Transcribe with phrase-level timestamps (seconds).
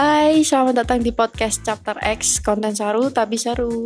[0.00, 3.84] Hai, selamat datang di podcast Chapter X, konten seru tapi seru.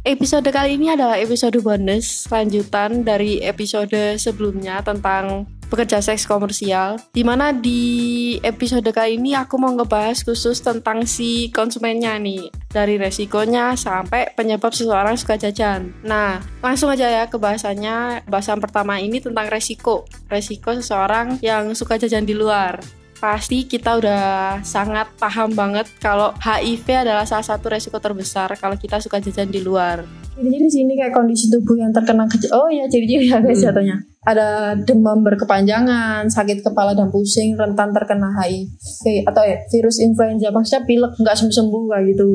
[0.00, 6.96] Episode kali ini adalah episode bonus, lanjutan dari episode sebelumnya tentang pekerja seks komersial.
[7.12, 12.48] Di mana di episode kali ini aku mau ngebahas khusus tentang si konsumennya nih.
[12.72, 15.92] Dari resikonya sampai penyebab seseorang suka jajan.
[16.00, 18.24] Nah, langsung aja ya ke bahasannya.
[18.24, 20.08] Bahasan pertama ini tentang resiko.
[20.32, 24.22] Resiko seseorang yang suka jajan di luar pasti kita udah
[24.66, 29.62] sangat paham banget kalau HIV adalah salah satu resiko terbesar kalau kita suka jajan di
[29.62, 30.02] luar.
[30.34, 34.02] Jadi di sini kayak kondisi tubuh yang terkena ke oh ya ciri-ciri ya guys jatuhnya.
[34.26, 40.82] Ada demam berkepanjangan, sakit kepala dan pusing, rentan terkena HIV atau ya, virus influenza, maksudnya
[40.82, 42.28] pilek nggak sembuh-sembuh kayak gitu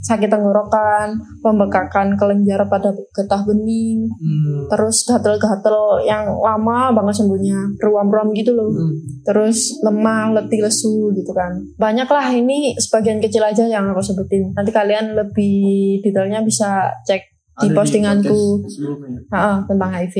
[0.00, 1.12] sakit tenggorokan,
[1.44, 4.68] pembekakan kelenjar pada getah bening, hmm.
[4.72, 9.24] terus gatel-gatel yang lama banget sembuhnya, ruam-ruam gitu loh, hmm.
[9.28, 11.52] terus lemah, letih, lesu gitu kan.
[11.76, 14.56] Banyak lah ini sebagian kecil aja yang aku sebutin.
[14.56, 18.80] Nanti kalian lebih detailnya bisa cek di Ada postinganku di
[19.28, 20.16] nah, tentang HIV.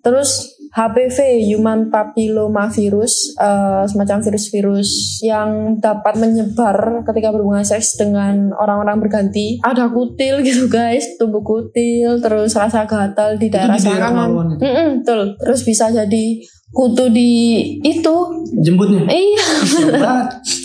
[0.00, 8.56] Terus HPV human papilloma virus uh, semacam virus-virus yang dapat menyebar ketika berhubungan seks dengan
[8.56, 9.60] orang-orang berganti.
[9.60, 11.04] Ada kutil gitu guys.
[11.20, 15.36] Tumbuh kutil terus rasa gatal di daerah selangkangan mm -mm, betul.
[15.44, 16.40] Terus bisa jadi
[16.72, 18.16] kutu di itu.
[18.64, 19.46] Jembutnya iya.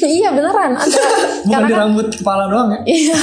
[0.08, 0.72] Iya beneran.
[0.72, 1.03] Ada
[1.44, 2.80] bukan di kan rambut kepala doang ya?
[2.88, 3.19] Iya.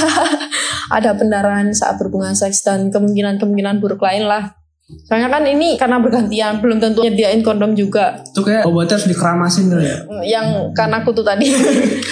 [1.01, 4.53] Ada pendarahan saat berhubungan seks dan kemungkinan kemungkinan buruk lain lah
[4.85, 8.21] Soalnya kan ini karena bergantian, belum tentu nyediain kondom juga.
[8.21, 9.97] Itu kayak obatnya harus dikeramasin dulu ya.
[10.21, 10.47] Yang
[10.77, 11.49] karena aku tuh tadi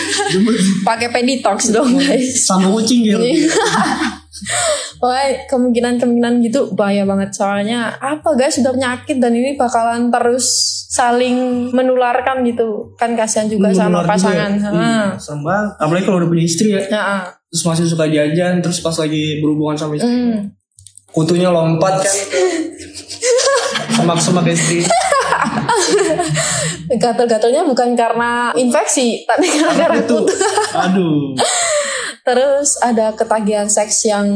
[0.87, 2.49] pakai peditox dong guys.
[2.49, 3.21] Sama kucing gitu.
[5.03, 10.49] Pokoknya kemungkinan-kemungkinan gitu bahaya banget soalnya apa guys sudah penyakit dan ini bakalan terus
[10.89, 14.51] saling menularkan gitu kan kasihan juga Menular sama pasangan.
[14.57, 15.13] Juga ya?
[15.13, 15.69] hmm, banget.
[15.77, 16.81] Apalagi kalau udah punya istri ya.
[16.89, 20.09] Nah, terus masih suka jajan terus pas lagi berhubungan sama istri.
[20.09, 20.57] Hmm.
[21.13, 22.17] Kutunya lompat kan
[23.93, 24.81] semak-semak istri
[27.03, 30.33] gatal-gatalnya bukan karena infeksi tapi karena karena kutu
[30.73, 31.33] aduh.
[32.23, 34.27] Terus ada ketagihan seks yang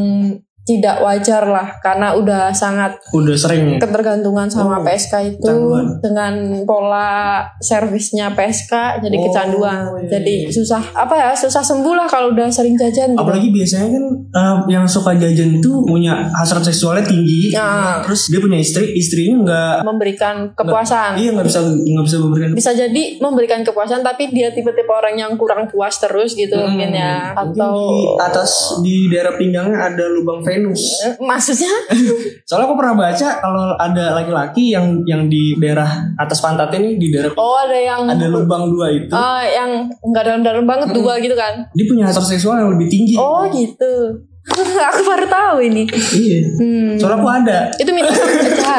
[0.67, 5.85] tidak wajar lah karena udah sangat udah sering ketergantungan sama oh, PSK itu canduan.
[6.03, 6.33] dengan
[6.67, 10.51] pola servisnya PSK jadi oh, kecanduan iya, jadi iya.
[10.51, 13.23] susah apa ya susah sembuh lah kalau udah sering jajan gitu.
[13.23, 14.03] apalagi biasanya kan
[14.35, 18.03] uh, yang suka jajan itu punya hasrat seksualnya tinggi nah.
[18.03, 22.49] terus dia punya istri istrinya nggak memberikan kepuasan gak, iya nggak bisa nggak bisa memberikan
[22.51, 26.91] bisa jadi memberikan kepuasan tapi dia tipe-tipe orang yang kurang puas terus gitu hmm, mungkin
[26.91, 28.51] ya atau di atas
[28.83, 30.81] di daerah pinggangnya ada lubang Venus.
[31.21, 31.73] Maksudnya?
[32.49, 35.85] Soalnya aku pernah baca kalau ada laki-laki yang yang di daerah
[36.17, 39.13] atas pantat ini di daerah Oh, ada yang ada lubang dua itu.
[39.13, 41.69] Uh, yang nggak dalam-dalam banget dua gitu kan.
[41.77, 43.13] Dia punya hasrat seksual yang lebih tinggi.
[43.13, 44.25] Oh, gitu.
[44.89, 45.85] aku baru tahu ini.
[45.93, 46.41] Iya.
[46.57, 46.91] Hmm.
[46.97, 47.59] Soalnya aku ada.
[47.77, 48.77] Itu mitos apa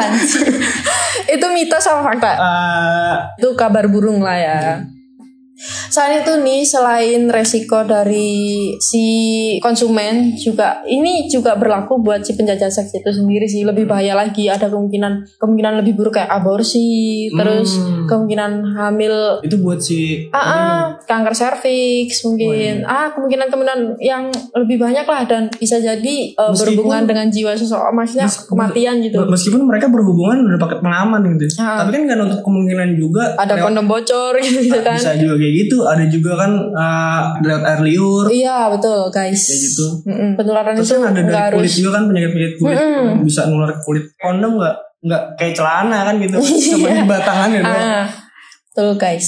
[1.39, 2.31] itu mitos sama fakta?
[2.35, 4.59] Uh, itu kabar burung lah ya.
[4.83, 4.98] Hmm
[5.91, 9.05] Selain itu nih, selain resiko dari si
[9.59, 14.47] konsumen juga ini juga berlaku buat si penjajah seks itu sendiri sih lebih bahaya lagi
[14.47, 17.35] ada kemungkinan kemungkinan lebih buruk kayak aborsi, hmm.
[17.35, 17.75] terus
[18.07, 22.87] kemungkinan hamil itu buat si ah, ah kanker serviks mungkin oh, iya.
[22.87, 27.93] ah kemungkinan kemungkinan yang lebih banyak lah dan bisa jadi uh, berhubungan dengan jiwa seseorang
[27.93, 31.83] maksudnya mes, kematian gitu meskipun mereka berhubungan udah pakai pengaman gitu ah.
[31.83, 35.77] tapi kan nggak untuk kemungkinan juga ada kondom bocor gitu kan bisa juga kayak gitu
[35.89, 40.29] ada juga kan uh, lewat air liur iya betul guys kayak gitu mm -mm.
[40.37, 41.73] penularan Terus itu kan ada dari kulit harus.
[41.81, 43.13] juga kan penyakit penyakit kulit mm -mm.
[43.25, 44.75] bisa nular ke kulit kondom nggak
[45.09, 46.37] nggak kayak celana kan gitu
[46.77, 48.07] cuma di batangannya doang ah,
[48.69, 49.27] betul guys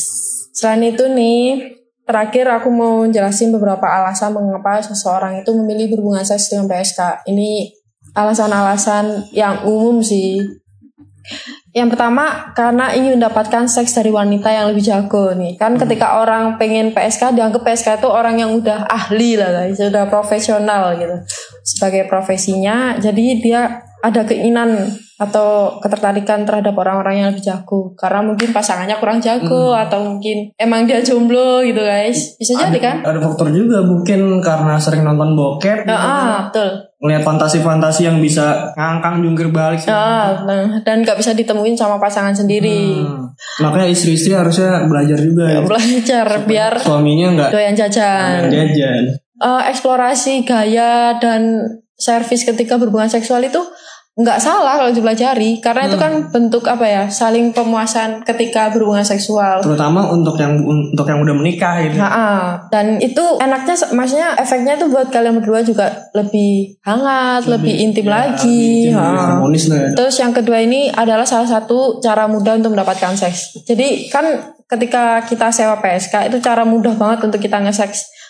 [0.53, 1.71] selain itu nih
[2.11, 7.23] Terakhir aku mau jelasin beberapa alasan mengapa seseorang itu memilih berhubungan seks dengan PSK.
[7.23, 7.71] Ini
[8.11, 10.43] alasan-alasan yang umum sih.
[11.71, 15.55] Yang pertama karena ingin mendapatkan seks dari wanita yang lebih jago nih.
[15.55, 15.87] Kan hmm.
[15.87, 20.99] ketika orang pengen PSK dianggap PSK itu orang yang udah ahli lah guys, sudah profesional
[20.99, 21.15] gitu.
[21.63, 23.61] Sebagai profesinya, jadi dia
[24.03, 27.93] ada keinginan atau ketertarikan terhadap orang-orang yang lebih jago.
[27.93, 29.83] Karena mungkin pasangannya kurang jago hmm.
[29.85, 32.33] atau mungkin emang dia jomblo gitu guys.
[32.41, 32.95] Bisa ada, jadi kan?
[33.05, 35.93] ada faktor juga mungkin karena sering nonton bokep gitu.
[35.93, 36.89] ah, betul.
[37.05, 42.33] Melihat fantasi-fantasi yang bisa ngangkang jungkir balik ah, nah, dan gak bisa ditemuin sama pasangan
[42.33, 43.05] sendiri.
[43.05, 43.29] Hmm.
[43.61, 45.61] makanya istri-istri harusnya belajar juga ya.
[45.61, 48.49] Belajar biar suaminya nggak doyan jajan.
[48.49, 49.03] Jajan.
[49.41, 51.65] Uh, eksplorasi gaya dan
[52.01, 53.61] servis ketika berhubungan seksual itu
[54.11, 55.89] nggak salah kalau dipelajari karena hmm.
[55.89, 59.63] itu kan bentuk apa ya saling pemuasan ketika berhubungan seksual.
[59.63, 61.95] Terutama untuk yang untuk yang udah menikah gitu.
[61.95, 67.75] Nah, dan itu enaknya maksudnya efeknya itu buat kalian berdua juga lebih hangat lebih, lebih
[67.87, 68.91] intim ya, lagi.
[68.91, 69.89] lebih intim, harmonis lah ya.
[69.95, 73.63] terus yang kedua ini adalah salah satu cara mudah untuk mendapatkan seks.
[73.63, 74.27] Jadi kan
[74.67, 78.20] ketika kita sewa PSK itu cara mudah banget untuk kita nge-seks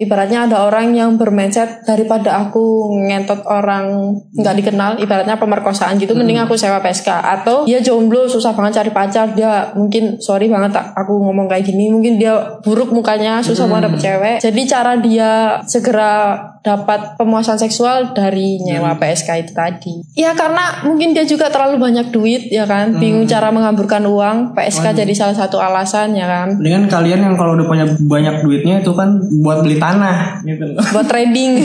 [0.00, 4.90] ibaratnya ada orang yang bermindset daripada aku ngentot orang nggak dikenal.
[4.96, 6.24] Ibaratnya pemerkosaan gitu hmm.
[6.24, 9.36] mending aku sewa PSK atau dia jomblo susah banget cari pacar.
[9.36, 11.92] Dia mungkin sorry banget aku ngomong kayak gini.
[11.92, 12.32] Mungkin dia
[12.64, 13.72] buruk mukanya susah hmm.
[13.76, 14.36] banget dapet cewek.
[14.40, 15.30] Jadi cara dia
[15.68, 16.12] segera
[16.60, 19.00] dapat pemuasan seksual dari nyewa hmm.
[19.00, 19.94] PSK itu tadi.
[20.12, 23.00] Ya karena mungkin dia juga terlalu banyak duit ya kan, hmm.
[23.00, 26.60] bingung cara menghamburkan uang, PSK jadi salah satu alasan ya kan.
[26.60, 30.76] Dengan kalian yang kalau udah punya banyak duitnya itu kan buat beli tanah gitu.
[30.92, 31.64] Buat trading.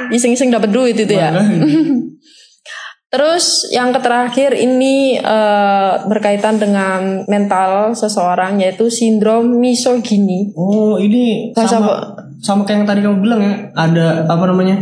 [0.16, 1.32] Iseng-iseng dapat duit itu ya.
[3.06, 10.52] Terus yang terakhir ini uh, berkaitan dengan mental seseorang yaitu sindrom misogini.
[10.52, 14.76] Oh, ini Bahasa sama sama kayak yang tadi kamu bilang ya, ada apa namanya?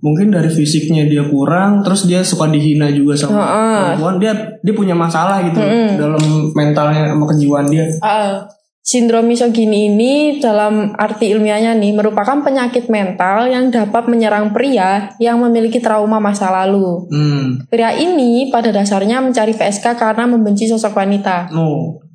[0.00, 3.80] Mungkin dari fisiknya dia kurang, terus dia suka dihina juga sama uh, uh.
[3.92, 4.16] perempuan.
[4.16, 4.32] Dia
[4.64, 6.22] dia punya masalah gitu uh, dalam
[6.56, 7.84] mentalnya sama kejiwaan dia.
[8.00, 8.48] Uh,
[8.80, 15.38] sindrom misogini ini dalam arti ilmiahnya nih merupakan penyakit mental yang dapat menyerang pria yang
[15.38, 17.06] memiliki trauma masa lalu.
[17.12, 17.68] Hmm.
[17.68, 21.52] Pria ini pada dasarnya mencari PSK karena membenci sosok wanita.
[21.52, 22.09] Oh.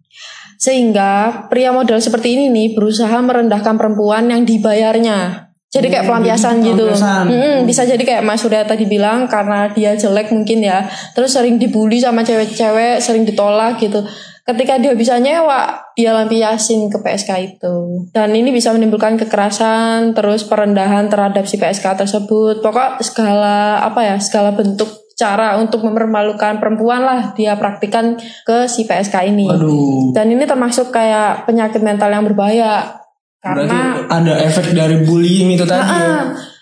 [0.58, 5.46] Sehingga pria model seperti ini nih berusaha merendahkan perempuan yang dibayarnya.
[5.76, 6.88] Jadi kayak pelampiasan gitu.
[6.88, 10.88] Hmm, bisa jadi kayak Mas Surya tadi bilang karena dia jelek mungkin ya.
[11.12, 14.00] Terus sering dibully sama cewek-cewek, sering ditolak gitu.
[14.46, 18.08] Ketika dia bisa nyewa, dia lampiasin ke PSK itu.
[18.14, 22.62] Dan ini bisa menimbulkan kekerasan, terus perendahan terhadap si PSK tersebut.
[22.62, 28.84] Pokok segala apa ya, segala bentuk cara untuk mempermalukan perempuan lah dia praktikan ke si
[28.84, 29.48] PSK ini.
[29.48, 30.12] Aduh.
[30.12, 33.00] Dan ini termasuk kayak penyakit mental yang berbahaya
[33.40, 35.88] karena Berarti ada efek dari bullying itu tadi.
[35.88, 36.22] Nah, ya?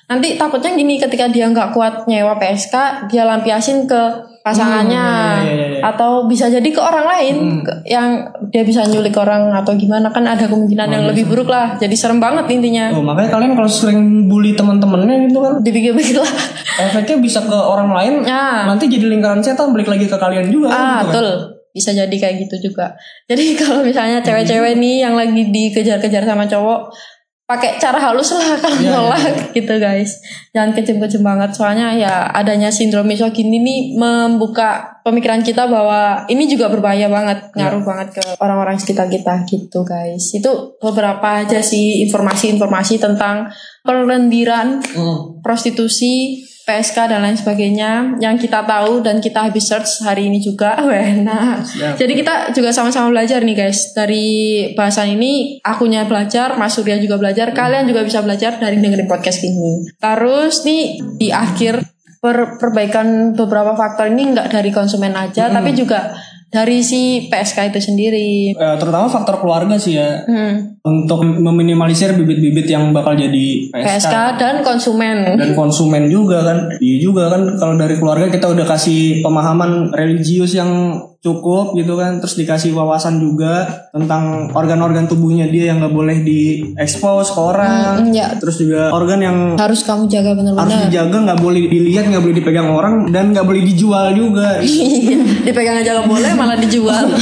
[0.09, 5.53] Nanti takutnya gini ketika dia nggak kuat nyewa PSK, dia lampiasin ke pasangannya hmm, iya,
[5.55, 5.81] iya, iya.
[5.87, 7.63] atau bisa jadi ke orang lain hmm.
[7.63, 11.47] ke, yang dia bisa nyulik orang atau gimana kan ada kemungkinan oh, yang lebih buruk
[11.47, 16.19] lah jadi serem banget intinya oh, makanya kalian kalau sering bully teman-temannya gitu kan dipikir-pikir
[16.19, 16.33] lah
[16.75, 18.67] efeknya bisa ke orang lain ya.
[18.67, 21.03] nanti jadi lingkaran setan balik lagi ke kalian juga ah, gitu kan?
[21.07, 21.27] betul
[21.73, 22.99] bisa jadi kayak gitu juga
[23.31, 26.91] jadi kalau misalnya cewek-cewek nih yang lagi dikejar-kejar sama cowok
[27.53, 29.53] pakai cara halus lah kalau yeah, nolak yeah, yeah.
[29.53, 30.11] gitu guys
[30.49, 36.73] jangan kejem-kejem banget soalnya ya adanya sindrom misogini ini membuka pemikiran kita bahwa ini juga
[36.73, 37.69] berbahaya banget iya.
[37.69, 37.87] ngaruh yeah.
[37.87, 40.51] banget ke orang-orang sekitar kita gitu guys itu
[40.81, 43.53] beberapa aja sih informasi-informasi tentang
[43.85, 45.45] perlendiran mm.
[45.45, 50.79] prostitusi PSK dan lain sebagainya yang kita tahu dan kita habis search hari ini juga.
[51.23, 51.95] Nah, yeah.
[51.95, 54.25] jadi kita juga sama-sama belajar nih guys dari
[54.75, 55.59] bahasan ini.
[55.63, 57.55] Akunya belajar, Mas Surya juga belajar, hmm.
[57.55, 59.87] kalian juga bisa belajar dari dengerin podcast ini.
[59.99, 61.83] Terus nih di akhir
[62.23, 65.53] per perbaikan beberapa faktor ini nggak dari konsumen aja, hmm.
[65.53, 66.15] tapi juga
[66.53, 68.53] dari si PSK itu sendiri.
[68.53, 70.21] Uh, terutama faktor keluarga sih ya.
[70.29, 70.77] Hmm.
[70.85, 73.89] Untuk meminimalisir bibit-bibit yang bakal jadi PSK.
[73.89, 75.33] PSK dan konsumen.
[75.33, 76.77] Dan konsumen juga kan.
[76.77, 82.19] Iya juga kan kalau dari keluarga kita udah kasih pemahaman religius yang cukup gitu kan
[82.19, 88.11] terus dikasih wawasan juga tentang organ-organ tubuhnya dia yang nggak boleh diekspos ke orang hmm,
[88.11, 88.35] ya.
[88.35, 92.35] terus juga organ yang harus kamu jaga benar-benar harus dijaga nggak boleh dilihat nggak boleh
[92.35, 97.07] dipegang orang dan nggak boleh dijual juga iya, dipegang aja nggak boleh malah dijual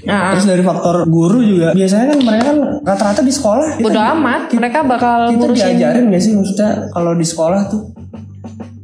[0.00, 0.34] Nah.
[0.34, 3.78] Terus dari faktor guru juga biasanya kan mereka kan rata-rata di sekolah.
[3.78, 5.60] Bodo amat, mereka bakal kita ngurusin.
[5.76, 7.82] diajarin gak sih maksudnya kalau di sekolah tuh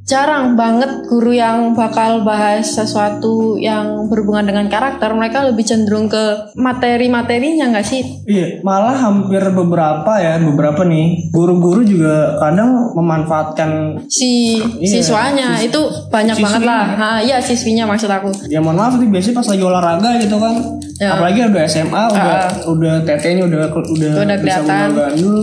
[0.07, 5.11] jarang banget guru yang bakal bahas sesuatu yang berhubungan dengan karakter.
[5.11, 8.23] Mereka lebih cenderung ke materi-materinya nggak sih?
[8.23, 11.35] Iya malah hampir beberapa ya beberapa nih.
[11.35, 13.71] Guru-guru juga kadang memanfaatkan
[14.07, 15.59] si iya, siswanya.
[15.59, 16.47] sis, itu banyak siswi.
[16.47, 16.85] banget lah.
[16.95, 18.31] Nah, iya siswinya maksud aku.
[18.47, 20.55] Ya mohon maaf nih biasanya pas lagi olahraga gitu kan.
[20.97, 21.13] Ya.
[21.13, 22.33] apalagi udah SMA udah
[22.65, 24.89] uh, udah tetenya udah udah, udah kelihatan.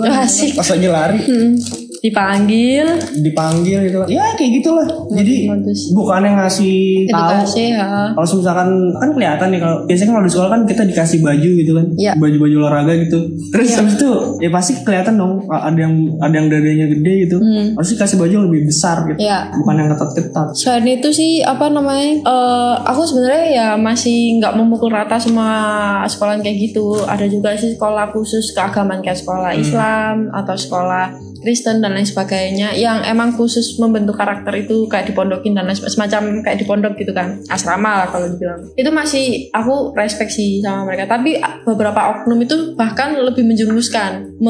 [0.58, 1.20] pas lagi lari.
[1.22, 2.83] Hmm dipanggil
[3.24, 5.48] dipanggil gitu ya kayak gitulah jadi
[5.95, 8.12] bukan yang ngasih tahu ya.
[8.12, 8.69] kalau misalkan
[9.00, 12.12] kan kelihatan nih kalau biasanya kalau di sekolah kan kita dikasih baju gitu kan ya.
[12.19, 13.79] baju baju olahraga gitu terus ya.
[13.79, 14.12] habis itu
[14.43, 17.79] ya pasti kelihatan dong ada yang ada yang dadanya gede gitu hmm.
[17.79, 19.48] harus dikasih baju yang lebih besar gitu ya.
[19.63, 24.60] bukan yang ketat ketat selain itu sih apa namanya uh, aku sebenarnya ya masih nggak
[24.60, 29.63] memukul rata semua sekolah kayak gitu ada juga sih sekolah khusus keagamaan kayak sekolah hmm.
[29.63, 35.14] Islam atau sekolah Kristen dan dan lain sebagainya yang emang khusus membentuk karakter itu kayak
[35.14, 37.38] dipondokin dan lain semacam kayak di pondok gitu kan.
[37.46, 38.66] Asrama lah kalau dibilang.
[38.74, 41.06] Itu masih aku respect sih sama mereka.
[41.06, 44.42] Tapi beberapa oknum itu bahkan lebih menjerumuskan.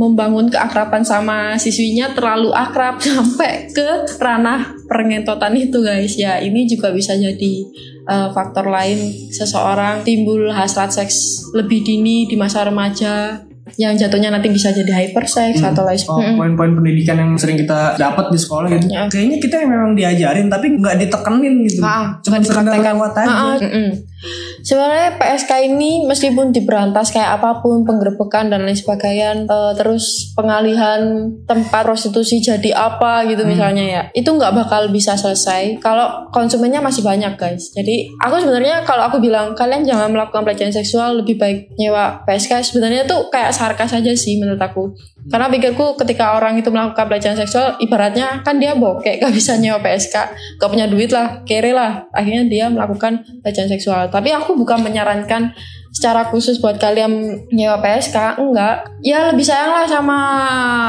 [0.00, 6.16] Membangun keakraban sama siswinya terlalu akrab sampai ke ranah pengentotan itu guys.
[6.16, 7.68] Ya ini juga bisa jadi
[8.08, 13.44] uh, faktor lain seseorang timbul hasrat seks lebih dini di masa remaja
[13.76, 15.70] yang jatuhnya nanti bisa jadi hypersex hmm.
[15.74, 19.04] atau lain oh, poin-poin pendidikan yang sering kita dapat di sekolah gitu ya.
[19.12, 23.56] kayaknya kita yang memang diajarin tapi nggak ditekenin gitu ah, cuma ditekan aja ah, ah,
[23.60, 23.88] mm -mm.
[24.66, 31.30] Sebenarnya PSK ini meskipun diberantas kayak apa pun penggerbekan dan lain sebagainya uh, terus pengalihan
[31.46, 33.50] tempat prostitusi jadi apa gitu hmm.
[33.54, 37.70] misalnya ya itu nggak bakal bisa selesai kalau konsumennya masih banyak guys.
[37.70, 42.74] Jadi aku sebenarnya kalau aku bilang kalian jangan melakukan pelecehan seksual lebih baik nyewa PSK
[42.74, 44.90] sebenarnya tuh kayak sarkas aja sih menurut aku
[45.28, 49.82] karena pikirku ketika orang itu melakukan pelecehan seksual ibaratnya kan dia bokek gak bisa nyewa
[49.84, 50.14] PSK
[50.56, 52.08] gak punya duit lah kere lah.
[52.14, 54.08] Akhirnya dia melakukan pelecehan seksual.
[54.08, 55.52] Tapi aku bukan menyarankan
[55.88, 58.88] secara khusus buat kalian nyewa PSK enggak.
[59.04, 60.18] Ya lebih sayang lah sama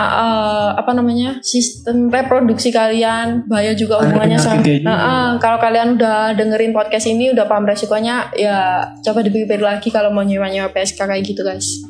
[0.07, 3.43] uh, apa namanya sistem reproduksi kalian.
[3.49, 8.29] Bahaya juga hubungannya sama uh, uh, kalau kalian udah dengerin podcast ini udah paham resikonya
[8.37, 11.88] ya coba dipikir lagi kalau mau nyewa nyewa PSK kayak gitu guys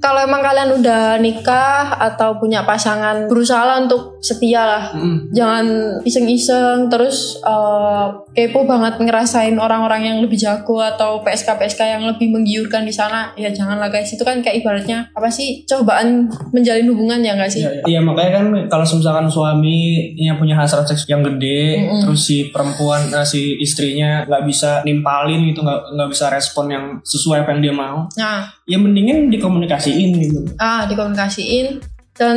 [0.00, 5.32] kalau emang kalian udah nikah atau punya pasangan berusaha untuk setia lah mm.
[5.32, 5.66] jangan
[6.02, 12.28] iseng-iseng terus uh, kepo banget ngerasain orang-orang yang lebih jago atau PSK PSK yang lebih
[12.28, 17.24] menggiurkan di sana ya janganlah guys itu kan kayak ibaratnya apa sih cobaan menjalin hubungan
[17.24, 18.00] ya nggak sih iya, iya.
[18.04, 22.00] makanya kan kalau misalkan suami yang punya hasrat seks yang gede mm -hmm.
[22.04, 26.84] terus si perempuan nah, si istrinya nggak bisa nimpalin gitu nggak nggak bisa respon yang
[27.00, 29.32] sesuai apa yang dia mau nah ya mendingin
[29.86, 31.66] dikomunikasiin gitu ah dikomunikasiin
[32.18, 32.36] dan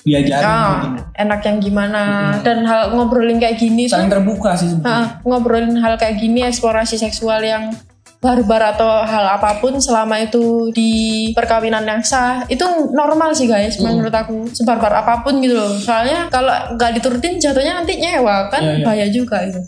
[0.00, 1.00] diajarin ah, gitu.
[1.16, 2.40] enak yang gimana hmm.
[2.40, 6.96] dan hal ngobrolin kayak gini saling tuh, terbuka sih ah, ngobrolin hal kayak gini eksplorasi
[6.96, 7.72] seksual yang
[8.20, 10.92] barbar atau hal apa pun selama itu di
[11.32, 13.84] perkawinan yang sah itu normal sih guys hmm.
[13.88, 18.60] menurut aku sebarbar apa pun gitu loh soalnya kalau nggak diturutin jatuhnya nanti nyewa kan
[18.60, 18.84] yeah, yeah.
[18.84, 19.60] bahaya juga itu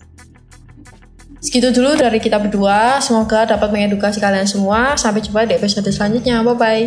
[1.43, 3.03] Segitu dulu dari kita berdua.
[3.03, 4.95] Semoga dapat mengedukasi kalian semua.
[4.95, 6.39] Sampai jumpa di episode selanjutnya.
[6.47, 6.87] Bye bye.